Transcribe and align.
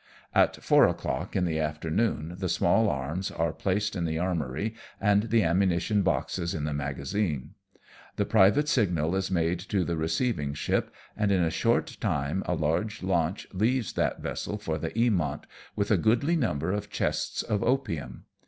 At 0.33 0.63
four 0.63 0.87
o'clock 0.87 1.35
in 1.35 1.45
the 1.45 1.59
afternoon 1.59 2.33
the 2.39 2.49
small 2.49 2.89
arms 2.89 3.29
are 3.29 3.53
placed 3.53 3.95
in 3.95 4.03
the 4.03 4.17
armoury, 4.17 4.73
and 4.99 5.29
the 5.29 5.43
ammunition 5.43 6.01
boxes 6.01 6.55
ii. 6.55 6.61
the 6.61 6.73
magazine. 6.73 7.51
A 8.17 8.25
private 8.25 8.67
signal 8.67 9.15
is 9.15 9.29
made 9.29 9.59
to 9.59 9.83
the 9.83 9.95
receiving 9.95 10.55
ship, 10.55 10.91
and 11.15 11.31
in 11.31 11.43
a 11.43 11.51
short 11.51 11.97
time 12.01 12.41
a 12.47 12.55
large 12.55 13.03
launch 13.03 13.45
leaves 13.53 13.93
that 13.93 14.21
vessel 14.23 14.57
for 14.57 14.79
the 14.79 14.89
Eamont, 14.89 15.43
with 15.75 15.91
a 15.91 15.97
goodly 15.97 16.35
number 16.35 16.71
of 16.71 16.89
chests 16.89 17.43
of 17.43 17.61
opium. 17.61 18.23